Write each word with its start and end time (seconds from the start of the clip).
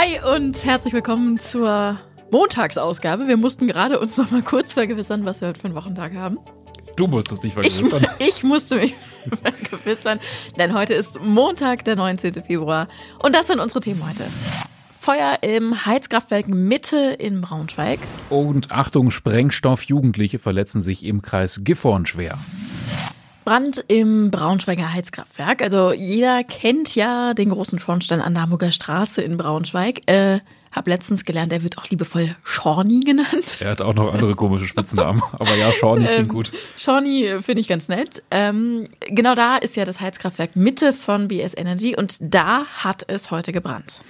Hi 0.00 0.20
und 0.32 0.64
herzlich 0.64 0.94
willkommen 0.94 1.40
zur 1.40 1.98
Montagsausgabe. 2.30 3.26
Wir 3.26 3.36
mussten 3.36 3.66
gerade 3.66 3.98
uns 3.98 4.16
noch 4.16 4.30
mal 4.30 4.42
kurz 4.42 4.74
vergewissern, 4.74 5.24
was 5.24 5.40
wir 5.40 5.48
heute 5.48 5.58
für 5.58 5.64
einen 5.64 5.74
Wochentag 5.74 6.14
haben. 6.14 6.38
Du 6.94 7.08
musstest 7.08 7.42
dich 7.42 7.54
vergewissern. 7.54 8.06
Ich, 8.20 8.28
ich 8.36 8.44
musste 8.44 8.76
mich 8.76 8.94
vergewissern, 9.42 10.20
denn 10.56 10.72
heute 10.72 10.94
ist 10.94 11.20
Montag, 11.20 11.84
der 11.84 11.96
19. 11.96 12.34
Februar. 12.44 12.86
Und 13.20 13.34
das 13.34 13.48
sind 13.48 13.58
unsere 13.58 13.80
Themen 13.80 14.08
heute. 14.08 14.22
Feuer 14.96 15.38
im 15.40 15.84
Heizkraftwerk 15.84 16.46
Mitte 16.46 17.16
in 17.18 17.40
Braunschweig. 17.40 17.98
Und 18.30 18.70
Achtung, 18.70 19.10
Sprengstoff, 19.10 19.82
Jugendliche 19.82 20.38
verletzen 20.38 20.80
sich 20.80 21.04
im 21.04 21.22
Kreis 21.22 21.62
Gifhorn 21.64 22.06
schwer. 22.06 22.38
Brand 23.48 23.82
im 23.88 24.30
Braunschweiger 24.30 24.92
Heizkraftwerk. 24.92 25.62
Also 25.62 25.94
jeder 25.94 26.44
kennt 26.44 26.94
ja 26.94 27.32
den 27.32 27.48
großen 27.48 27.78
Schornstein 27.78 28.20
an 28.20 28.34
der 28.34 28.42
Hamburger 28.42 28.70
Straße 28.70 29.22
in 29.22 29.38
Braunschweig. 29.38 30.02
Äh, 30.04 30.40
hab 30.70 30.86
letztens 30.86 31.24
gelernt, 31.24 31.50
er 31.50 31.62
wird 31.62 31.78
auch 31.78 31.86
liebevoll 31.86 32.36
Schorny 32.44 33.00
genannt. 33.06 33.56
Er 33.60 33.70
hat 33.70 33.80
auch 33.80 33.94
noch 33.94 34.12
andere 34.12 34.34
komische 34.34 34.66
Spitznamen. 34.66 35.22
Aber 35.32 35.54
ja, 35.54 35.72
Schorny 35.72 36.04
klingt 36.04 36.20
ähm, 36.20 36.28
gut. 36.28 36.52
Schorny 36.76 37.24
äh, 37.24 37.40
finde 37.40 37.62
ich 37.62 37.68
ganz 37.68 37.88
nett. 37.88 38.22
Ähm, 38.30 38.84
genau 39.06 39.34
da 39.34 39.56
ist 39.56 39.76
ja 39.76 39.86
das 39.86 39.98
Heizkraftwerk 39.98 40.54
Mitte 40.54 40.92
von 40.92 41.28
BS 41.28 41.56
Energy 41.56 41.96
und 41.96 42.18
da 42.20 42.66
hat 42.66 43.06
es 43.08 43.30
heute 43.30 43.52
gebrannt. 43.52 44.02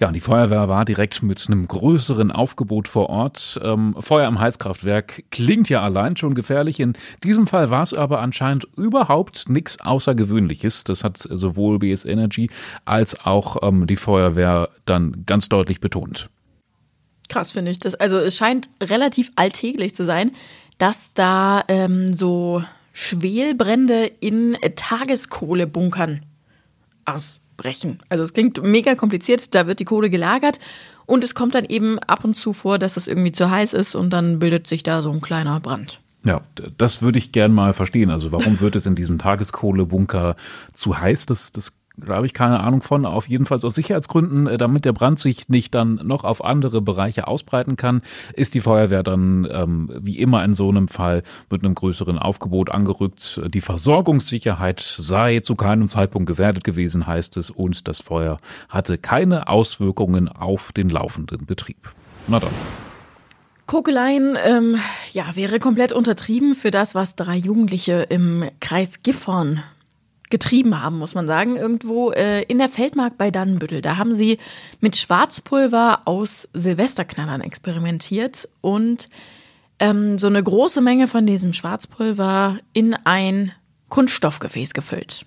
Ja, 0.00 0.10
die 0.10 0.20
Feuerwehr 0.20 0.68
war 0.68 0.84
direkt 0.84 1.22
mit 1.22 1.44
einem 1.46 1.68
größeren 1.68 2.30
Aufgebot 2.32 2.88
vor 2.88 3.08
Ort. 3.10 3.60
Ähm, 3.62 3.94
Feuer 3.98 4.28
im 4.28 4.40
Heizkraftwerk 4.40 5.24
klingt 5.30 5.68
ja 5.68 5.82
allein 5.82 6.16
schon 6.16 6.34
gefährlich. 6.34 6.80
In 6.80 6.94
diesem 7.22 7.46
Fall 7.46 7.70
war 7.70 7.82
es 7.82 7.94
aber 7.94 8.20
anscheinend 8.20 8.66
überhaupt 8.76 9.48
nichts 9.48 9.80
Außergewöhnliches. 9.80 10.84
Das 10.84 11.04
hat 11.04 11.18
sowohl 11.18 11.78
BS 11.78 12.04
Energy 12.04 12.50
als 12.84 13.24
auch 13.24 13.62
ähm, 13.62 13.86
die 13.86 13.96
Feuerwehr 13.96 14.68
dann 14.84 15.24
ganz 15.26 15.48
deutlich 15.48 15.80
betont. 15.80 16.28
Krass 17.28 17.52
finde 17.52 17.70
ich 17.70 17.78
das. 17.78 17.94
Also 17.94 18.18
es 18.18 18.36
scheint 18.36 18.68
relativ 18.82 19.30
alltäglich 19.36 19.94
zu 19.94 20.04
sein, 20.04 20.32
dass 20.78 21.14
da 21.14 21.64
ähm, 21.68 22.14
so 22.14 22.62
Schwelbrände 22.92 24.06
in 24.20 24.56
Tageskohlebunkern 24.76 26.22
aus 27.04 27.40
brechen. 27.56 28.00
Also 28.08 28.24
es 28.24 28.32
klingt 28.32 28.62
mega 28.62 28.94
kompliziert, 28.94 29.54
da 29.54 29.66
wird 29.66 29.80
die 29.80 29.84
Kohle 29.84 30.10
gelagert 30.10 30.58
und 31.06 31.24
es 31.24 31.34
kommt 31.34 31.54
dann 31.54 31.64
eben 31.64 31.98
ab 31.98 32.24
und 32.24 32.34
zu 32.34 32.52
vor, 32.52 32.78
dass 32.78 32.96
es 32.96 33.08
irgendwie 33.08 33.32
zu 33.32 33.50
heiß 33.50 33.72
ist 33.72 33.94
und 33.94 34.10
dann 34.10 34.38
bildet 34.38 34.66
sich 34.66 34.82
da 34.82 35.02
so 35.02 35.10
ein 35.10 35.20
kleiner 35.20 35.60
Brand. 35.60 36.00
Ja, 36.24 36.40
das 36.78 37.02
würde 37.02 37.18
ich 37.18 37.32
gern 37.32 37.52
mal 37.52 37.74
verstehen. 37.74 38.10
Also 38.10 38.32
warum 38.32 38.60
wird 38.60 38.76
es 38.76 38.86
in 38.86 38.94
diesem 38.94 39.18
Tageskohlebunker 39.18 40.36
zu 40.72 40.98
heiß? 40.98 41.26
Das, 41.26 41.52
das 41.52 41.76
da 41.96 42.14
habe 42.16 42.26
ich 42.26 42.34
keine 42.34 42.60
Ahnung 42.60 42.82
von. 42.82 43.06
Auf 43.06 43.28
jeden 43.28 43.46
Fall 43.46 43.58
aus 43.62 43.74
Sicherheitsgründen, 43.74 44.46
äh, 44.46 44.58
damit 44.58 44.84
der 44.84 44.92
Brand 44.92 45.18
sich 45.18 45.48
nicht 45.48 45.74
dann 45.74 46.00
noch 46.04 46.24
auf 46.24 46.44
andere 46.44 46.80
Bereiche 46.80 47.28
ausbreiten 47.28 47.76
kann, 47.76 48.02
ist 48.34 48.54
die 48.54 48.60
Feuerwehr 48.60 49.02
dann 49.02 49.46
ähm, 49.50 49.90
wie 50.00 50.18
immer 50.18 50.44
in 50.44 50.54
so 50.54 50.68
einem 50.68 50.88
Fall 50.88 51.22
mit 51.50 51.64
einem 51.64 51.74
größeren 51.74 52.18
Aufgebot 52.18 52.70
angerückt. 52.70 53.40
Die 53.46 53.60
Versorgungssicherheit 53.60 54.80
sei 54.80 55.40
zu 55.40 55.54
keinem 55.54 55.86
Zeitpunkt 55.86 56.26
gefährdet 56.26 56.64
gewesen, 56.64 57.06
heißt 57.06 57.36
es, 57.36 57.50
und 57.50 57.86
das 57.86 58.00
Feuer 58.00 58.38
hatte 58.68 58.98
keine 58.98 59.48
Auswirkungen 59.48 60.28
auf 60.28 60.72
den 60.72 60.88
laufenden 60.88 61.46
Betrieb. 61.46 61.92
Na 62.26 62.40
dann. 62.40 62.50
Kokeleien 63.66 64.36
ähm, 64.44 64.78
ja, 65.12 65.36
wäre 65.36 65.58
komplett 65.58 65.92
untertrieben 65.92 66.54
für 66.54 66.70
das, 66.70 66.94
was 66.94 67.16
drei 67.16 67.36
Jugendliche 67.36 68.06
im 68.10 68.44
Kreis 68.60 69.02
Gifhorn 69.02 69.62
getrieben 70.30 70.80
haben, 70.80 70.98
muss 70.98 71.14
man 71.14 71.26
sagen, 71.26 71.56
irgendwo 71.56 72.10
äh, 72.10 72.42
in 72.42 72.58
der 72.58 72.68
Feldmark 72.68 73.18
bei 73.18 73.30
Dannenbüttel. 73.30 73.82
Da 73.82 73.96
haben 73.96 74.14
sie 74.14 74.38
mit 74.80 74.96
Schwarzpulver 74.96 76.02
aus 76.06 76.48
Silvesterknallern 76.54 77.40
experimentiert 77.40 78.48
und 78.60 79.08
ähm, 79.78 80.18
so 80.18 80.26
eine 80.26 80.42
große 80.42 80.80
Menge 80.80 81.08
von 81.08 81.26
diesem 81.26 81.52
Schwarzpulver 81.52 82.58
in 82.72 82.94
ein 83.04 83.52
Kunststoffgefäß 83.88 84.72
gefüllt. 84.74 85.26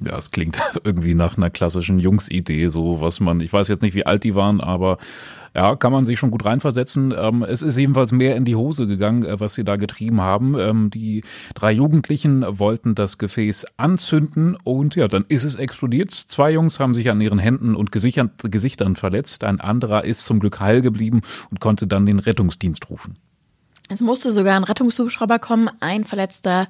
Ja, 0.00 0.16
es 0.16 0.30
klingt 0.30 0.58
irgendwie 0.84 1.14
nach 1.14 1.36
einer 1.36 1.50
klassischen 1.50 1.98
Jungsidee, 1.98 2.68
so 2.68 3.00
was 3.00 3.20
man, 3.20 3.40
ich 3.40 3.52
weiß 3.52 3.68
jetzt 3.68 3.82
nicht, 3.82 3.94
wie 3.94 4.06
alt 4.06 4.24
die 4.24 4.34
waren, 4.34 4.60
aber 4.60 4.98
ja, 5.56 5.74
kann 5.74 5.90
man 5.90 6.04
sich 6.04 6.18
schon 6.18 6.30
gut 6.30 6.44
reinversetzen. 6.44 7.14
Ähm, 7.16 7.42
es 7.42 7.62
ist 7.62 7.78
jedenfalls 7.78 8.12
mehr 8.12 8.36
in 8.36 8.44
die 8.44 8.56
Hose 8.56 8.86
gegangen, 8.86 9.24
äh, 9.24 9.40
was 9.40 9.54
sie 9.54 9.64
da 9.64 9.76
getrieben 9.76 10.20
haben. 10.20 10.54
Ähm, 10.58 10.90
die 10.90 11.24
drei 11.54 11.72
Jugendlichen 11.72 12.44
wollten 12.46 12.94
das 12.94 13.16
Gefäß 13.16 13.64
anzünden 13.78 14.58
und 14.64 14.96
ja, 14.96 15.08
dann 15.08 15.24
ist 15.28 15.44
es 15.44 15.54
explodiert. 15.54 16.10
Zwei 16.10 16.50
Jungs 16.52 16.78
haben 16.78 16.92
sich 16.92 17.08
an 17.08 17.22
ihren 17.22 17.38
Händen 17.38 17.74
und 17.74 17.90
Gesichtern, 17.90 18.32
Gesichtern 18.42 18.96
verletzt. 18.96 19.44
Ein 19.44 19.58
anderer 19.58 20.04
ist 20.04 20.26
zum 20.26 20.40
Glück 20.40 20.60
heil 20.60 20.82
geblieben 20.82 21.22
und 21.50 21.58
konnte 21.58 21.86
dann 21.86 22.04
den 22.04 22.18
Rettungsdienst 22.18 22.90
rufen. 22.90 23.16
Es 23.88 24.02
musste 24.02 24.32
sogar 24.32 24.56
ein 24.56 24.64
Rettungshubschrauber 24.64 25.38
kommen. 25.38 25.70
Ein 25.80 26.04
Verletzter 26.04 26.68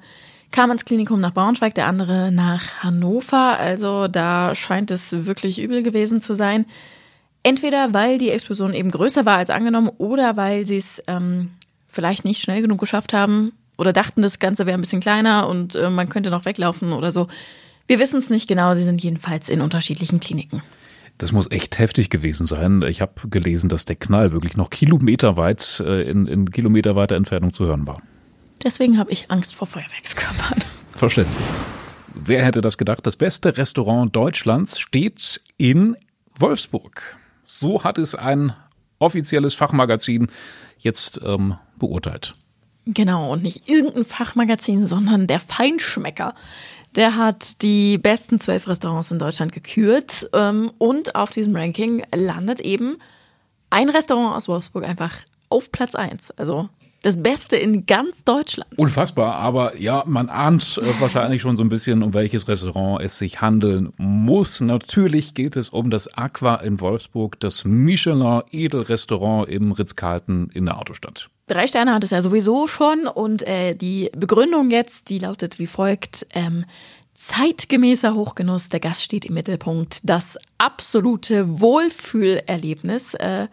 kam 0.51 0.71
ins 0.71 0.85
Klinikum 0.85 1.19
nach 1.19 1.33
Braunschweig, 1.33 1.75
der 1.75 1.87
andere 1.87 2.31
nach 2.31 2.83
Hannover. 2.83 3.59
Also 3.59 4.07
da 4.07 4.55
scheint 4.55 4.91
es 4.91 5.11
wirklich 5.11 5.61
übel 5.61 5.83
gewesen 5.83 6.21
zu 6.21 6.35
sein. 6.35 6.65
Entweder 7.43 7.93
weil 7.93 8.17
die 8.17 8.29
Explosion 8.29 8.73
eben 8.73 8.91
größer 8.91 9.25
war 9.25 9.37
als 9.37 9.49
angenommen 9.49 9.89
oder 9.97 10.35
weil 10.37 10.65
sie 10.65 10.77
es 10.77 11.01
ähm, 11.07 11.51
vielleicht 11.87 12.25
nicht 12.25 12.41
schnell 12.41 12.61
genug 12.61 12.79
geschafft 12.79 13.13
haben 13.13 13.53
oder 13.77 13.93
dachten, 13.93 14.21
das 14.21 14.39
Ganze 14.39 14.65
wäre 14.65 14.77
ein 14.77 14.81
bisschen 14.81 15.01
kleiner 15.01 15.47
und 15.47 15.75
äh, 15.75 15.89
man 15.89 16.09
könnte 16.09 16.29
noch 16.29 16.45
weglaufen 16.45 16.93
oder 16.93 17.11
so. 17.11 17.27
Wir 17.87 17.99
wissen 17.99 18.19
es 18.19 18.29
nicht 18.29 18.47
genau, 18.47 18.75
sie 18.75 18.83
sind 18.83 19.01
jedenfalls 19.01 19.47
in 19.49 19.61
unterschiedlichen 19.61 20.19
Kliniken. 20.19 20.61
Das 21.17 21.31
muss 21.31 21.49
echt 21.49 21.79
heftig 21.79 22.09
gewesen 22.09 22.45
sein. 22.45 22.83
Ich 22.83 23.01
habe 23.01 23.27
gelesen, 23.29 23.69
dass 23.69 23.85
der 23.85 23.95
Knall 23.95 24.31
wirklich 24.31 24.55
noch 24.55 24.69
kilometerweit 24.69 25.81
äh, 25.85 26.03
in, 26.09 26.27
in 26.27 26.51
kilometerweiter 26.51 27.15
Entfernung 27.15 27.51
zu 27.51 27.65
hören 27.65 27.87
war. 27.87 28.01
Deswegen 28.63 28.97
habe 28.97 29.11
ich 29.11 29.31
Angst 29.31 29.55
vor 29.55 29.67
Feuerwerkskörpern. 29.67 30.59
Verständlich. 30.91 31.37
Wer 32.13 32.43
hätte 32.43 32.61
das 32.61 32.77
gedacht? 32.77 33.05
Das 33.05 33.15
beste 33.15 33.57
Restaurant 33.57 34.15
Deutschlands 34.15 34.79
steht 34.79 35.41
in 35.57 35.95
Wolfsburg. 36.37 37.17
So 37.49 37.85
hat 37.85 37.97
es 37.97 38.13
ein 38.13 38.53
offizielles 38.99 39.55
Fachmagazin 39.55 40.27
jetzt 40.77 41.21
ähm, 41.23 41.57
beurteilt. 41.79 42.35
Genau, 42.85 43.31
und 43.31 43.41
nicht 43.41 43.69
irgendein 43.69 44.05
Fachmagazin, 44.05 44.85
sondern 44.85 45.27
der 45.27 45.39
Feinschmecker. 45.39 46.35
Der 46.95 47.15
hat 47.15 47.61
die 47.61 47.97
besten 47.97 48.39
zwölf 48.41 48.67
Restaurants 48.67 49.11
in 49.11 49.19
Deutschland 49.19 49.53
gekürt 49.53 50.29
ähm, 50.33 50.71
und 50.77 51.15
auf 51.15 51.31
diesem 51.31 51.55
Ranking 51.55 52.03
landet 52.13 52.59
eben 52.59 52.97
ein 53.69 53.89
Restaurant 53.89 54.35
aus 54.35 54.47
Wolfsburg 54.47 54.85
einfach 54.85 55.13
auf 55.49 55.71
Platz 55.71 55.95
1. 55.95 56.31
Also 56.31 56.69
das 57.01 57.21
Beste 57.21 57.55
in 57.55 57.85
ganz 57.85 58.23
Deutschland. 58.23 58.69
Unfassbar, 58.77 59.35
aber 59.35 59.77
ja, 59.77 60.03
man 60.05 60.29
ahnt 60.29 60.79
äh, 60.81 60.99
wahrscheinlich 60.99 61.41
schon 61.41 61.55
so 61.57 61.63
ein 61.63 61.69
bisschen, 61.69 62.03
um 62.03 62.13
welches 62.13 62.47
Restaurant 62.47 63.01
es 63.03 63.17
sich 63.17 63.41
handeln 63.41 63.93
muss. 63.97 64.61
Natürlich 64.61 65.33
geht 65.33 65.55
es 65.55 65.69
um 65.69 65.89
das 65.89 66.13
Aqua 66.17 66.55
in 66.55 66.79
Wolfsburg, 66.79 67.39
das 67.39 67.65
Michelin 67.65 68.41
Edelrestaurant 68.51 69.47
im 69.49 69.71
Ritz-Carlton 69.71 70.49
in 70.53 70.65
der 70.65 70.79
Autostadt. 70.79 71.29
Drei 71.47 71.67
Sterne 71.67 71.93
hat 71.93 72.03
es 72.03 72.09
ja 72.09 72.21
sowieso 72.21 72.67
schon 72.67 73.07
und 73.07 73.41
äh, 73.47 73.73
die 73.73 74.09
Begründung 74.17 74.69
jetzt, 74.69 75.09
die 75.09 75.19
lautet 75.19 75.59
wie 75.59 75.67
folgt. 75.67 76.27
Ähm, 76.33 76.65
zeitgemäßer 77.15 78.15
Hochgenuss, 78.15 78.69
der 78.69 78.79
Gast 78.79 79.03
steht 79.03 79.25
im 79.25 79.33
Mittelpunkt, 79.33 80.01
das 80.03 80.37
absolute 80.57 81.61
Wohlfühlerlebnis. 81.61 83.13
Äh, 83.13 83.47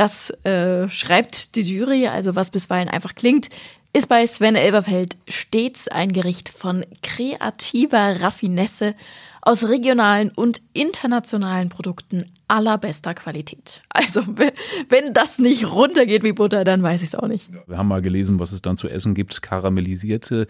das 0.00 0.30
äh, 0.44 0.88
schreibt 0.88 1.56
die 1.56 1.60
Jury, 1.60 2.06
also 2.06 2.34
was 2.34 2.50
bisweilen 2.50 2.88
einfach 2.88 3.14
klingt, 3.14 3.50
ist 3.92 4.08
bei 4.08 4.26
Sven 4.26 4.56
Elberfeld 4.56 5.18
stets 5.28 5.88
ein 5.88 6.10
Gericht 6.10 6.48
von 6.48 6.86
kreativer 7.02 8.22
Raffinesse 8.22 8.94
aus 9.42 9.68
regionalen 9.68 10.30
und 10.30 10.60
internationalen 10.72 11.68
Produkten 11.68 12.30
allerbester 12.48 13.14
Qualität. 13.14 13.82
Also 13.90 14.22
wenn 14.36 15.14
das 15.14 15.38
nicht 15.38 15.70
runtergeht 15.70 16.24
wie 16.24 16.32
Butter, 16.32 16.64
dann 16.64 16.82
weiß 16.82 17.02
ich 17.02 17.08
es 17.08 17.14
auch 17.14 17.28
nicht. 17.28 17.50
Wir 17.66 17.78
haben 17.78 17.88
mal 17.88 18.02
gelesen, 18.02 18.38
was 18.38 18.52
es 18.52 18.62
dann 18.62 18.76
zu 18.76 18.88
essen 18.88 19.14
gibt. 19.14 19.40
Karamellisierte 19.40 20.46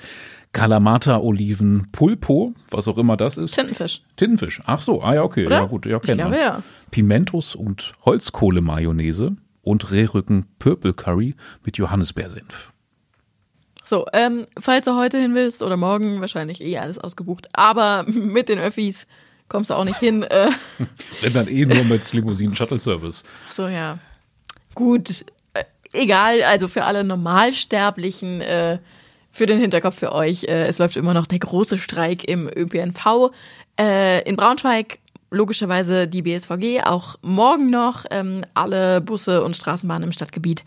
Kalamata-Oliven, 0.52 1.88
Pulpo, 1.92 2.54
was 2.70 2.88
auch 2.88 2.98
immer 2.98 3.16
das 3.16 3.36
ist. 3.36 3.54
Tintenfisch. 3.54 4.02
Tintenfisch. 4.16 4.60
Ach 4.64 4.80
so, 4.82 5.02
ah 5.02 5.14
ja, 5.14 5.22
okay. 5.22 5.46
Oder? 5.46 5.60
Ja, 5.60 5.64
gut. 5.66 5.86
Ja, 5.86 6.00
ich 6.02 6.12
glaube, 6.12 6.36
ja. 6.36 6.62
Pimentos 6.90 7.54
und 7.54 7.92
Holzkohle-Mayonnaise 8.04 9.36
und 9.62 9.90
Rehrücken 9.90 10.46
Purple 10.58 10.94
Curry 10.94 11.36
mit 11.64 11.76
Johannisbeersenf. 11.76 12.72
So, 13.90 14.06
ähm, 14.12 14.46
falls 14.56 14.84
du 14.84 14.94
heute 14.94 15.18
hin 15.18 15.34
willst 15.34 15.64
oder 15.64 15.76
morgen, 15.76 16.20
wahrscheinlich 16.20 16.60
eh 16.60 16.78
alles 16.78 16.96
ausgebucht, 16.96 17.48
aber 17.52 18.04
mit 18.06 18.48
den 18.48 18.60
Öffis 18.60 19.08
kommst 19.48 19.70
du 19.70 19.74
auch 19.74 19.82
nicht 19.82 19.98
hin. 19.98 20.22
Äh. 20.22 20.50
Wenn 21.22 21.32
dann 21.32 21.48
eh 21.48 21.66
nur 21.66 21.82
mit 21.82 22.12
Limousinen-Shuttle-Service. 22.12 23.24
So, 23.48 23.66
ja. 23.66 23.98
Gut, 24.76 25.24
äh, 25.54 25.64
egal, 25.92 26.40
also 26.44 26.68
für 26.68 26.84
alle 26.84 27.02
Normalsterblichen, 27.02 28.40
äh, 28.42 28.78
für 29.32 29.46
den 29.46 29.58
Hinterkopf 29.58 29.98
für 29.98 30.12
euch, 30.12 30.44
äh, 30.44 30.68
es 30.68 30.78
läuft 30.78 30.96
immer 30.96 31.12
noch 31.12 31.26
der 31.26 31.40
große 31.40 31.76
Streik 31.76 32.22
im 32.22 32.48
ÖPNV. 32.48 33.32
Äh, 33.76 34.22
in 34.22 34.36
Braunschweig 34.36 35.00
logischerweise 35.32 36.06
die 36.06 36.22
BSVG 36.22 36.84
auch 36.84 37.16
morgen 37.22 37.70
noch. 37.70 38.04
Ähm, 38.12 38.44
alle 38.54 39.00
Busse 39.00 39.42
und 39.42 39.56
Straßenbahnen 39.56 40.04
im 40.04 40.12
Stadtgebiet 40.12 40.64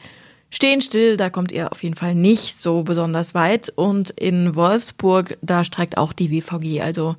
stehen 0.54 0.82
still. 0.82 1.18
Da 1.18 1.30
kommt 1.30 1.52
ihr 1.52 1.72
auf 1.72 1.84
jeden 1.84 1.96
Fall 1.96 2.16
nicht 2.16 2.62
so 2.62 2.84
besonders 2.84 3.34
weit. 3.34 3.70
Und 3.76 4.12
in 4.12 4.56
Wolfsburg, 4.56 5.38
da 5.42 5.64
streikt 5.64 5.98
auch 5.98 6.14
die 6.14 6.32
WVG. 6.32 6.82
Also 6.82 7.16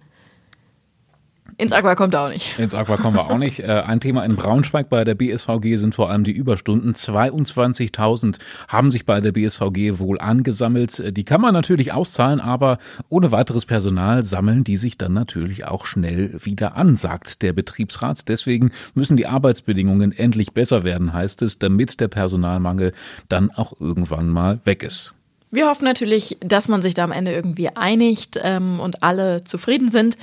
ins 1.57 1.73
Aqua 1.73 1.95
kommt 1.95 2.15
er 2.15 2.23
auch 2.23 2.29
nicht. 2.29 2.59
Ins 2.59 2.75
Aqua 2.75 2.97
kommen 2.97 3.17
wir 3.17 3.31
auch 3.31 3.39
nicht. 3.39 3.61
Äh, 3.61 3.83
ein 3.87 4.01
Thema 4.01 4.25
in 4.25 4.35
Braunschweig 4.35 4.89
bei 4.89 5.05
der 5.05 5.15
BSVG 5.15 5.77
sind 5.77 5.95
vor 5.95 6.11
allem 6.11 6.25
die 6.25 6.33
Überstunden. 6.33 6.95
22.000 6.95 8.39
haben 8.69 8.91
sich 8.91 9.07
bei 9.07 9.21
der 9.21 9.33
BSVG 9.33 9.99
wohl 9.99 10.21
angesammelt. 10.21 10.99
Äh, 10.99 11.13
die 11.13 11.25
kann 11.25 11.41
man 11.41 11.53
natürlich 11.53 11.93
auszahlen, 11.93 12.41
aber 12.41 12.79
ohne 13.09 13.31
weiteres 13.31 13.67
Personal 13.67 14.25
sammeln 14.25 14.65
die 14.65 14.77
sich 14.77 14.99
dann 14.99 15.13
natürlich 15.13 15.67
auch 15.67 15.87
schnell 15.87 16.35
wieder 16.43 16.77
an, 16.77 16.97
sagt 16.97 17.43
der 17.43 17.53
Betriebsrat. 17.53 18.29
Deswegen 18.29 18.73
müssen 18.95 19.17
die 19.17 19.27
Arbeitsbedingungen 19.27 20.13
endlich 20.13 20.53
besser 20.53 20.83
werden, 20.83 21.13
heißt 21.13 21.43
es, 21.43 21.59
damit 21.59 22.01
der 22.01 22.09
Personalmangel 22.09 22.93
dann 23.29 23.51
auch 23.51 23.79
irgendwann 23.81 24.29
mal 24.29 24.61
weg 24.65 24.83
ist. 24.83 25.15
Wir 25.51 25.69
hoffen 25.69 25.85
natürlich, 25.85 26.37
dass 26.41 26.69
man 26.69 26.83
sich 26.83 26.95
da 26.95 27.05
am 27.05 27.13
Ende 27.13 27.33
irgendwie 27.33 27.69
einigt 27.69 28.41
ähm, 28.43 28.81
und 28.81 29.05
alle 29.05 29.45
zufrieden 29.45 29.89
sind. 29.89 30.19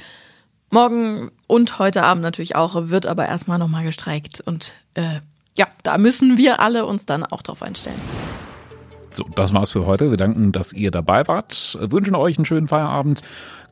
Morgen 0.74 1.32
und 1.48 1.80
heute 1.80 2.02
Abend 2.04 2.24
natürlich 2.24 2.56
auch, 2.56 2.88
wird 2.88 3.06
aber 3.06 3.28
erstmal 3.28 3.60
nochmal 3.60 3.84
gestreikt. 3.84 4.40
Und 4.40 4.76
äh, 4.94 5.20
ja, 5.54 5.68
da 5.84 5.98
müssen 5.98 6.38
wir 6.38 6.62
alle 6.62 6.86
uns 6.86 7.06
dann 7.06 7.26
auch 7.26 7.42
drauf 7.42 7.62
einstellen. 7.62 8.00
So, 9.12 9.26
das 9.36 9.54
war's 9.54 9.72
für 9.72 9.86
heute. 9.86 10.10
Wir 10.10 10.18
danken, 10.18 10.54
dass 10.54 10.72
ihr 10.72 10.90
dabei 10.90 11.28
wart. 11.28 11.78
Wünschen 11.82 12.16
euch 12.16 12.38
einen 12.38 12.46
schönen 12.46 12.70
Feierabend. 12.70 13.22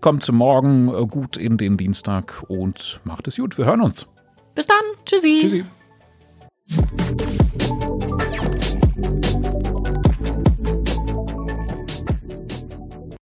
Kommt 0.01 0.29
morgen 0.29 0.89
äh, 0.89 1.05
gut 1.05 1.37
in 1.37 1.57
den 1.57 1.77
Dienstag 1.77 2.43
und 2.49 2.99
macht 3.05 3.29
es 3.29 3.37
gut. 3.37 3.57
Wir 3.57 3.63
hören 3.65 3.79
uns. 3.81 4.05
Bis 4.53 4.67
dann. 4.67 4.83
Tschüssi. 5.05 5.39
Tschüssi. 5.39 5.65